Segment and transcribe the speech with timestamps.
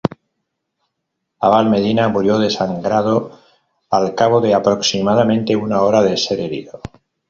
[1.41, 3.37] Abal Medina murió desangrado
[3.91, 6.81] al cabo de aproximadamente una hora de ser herido.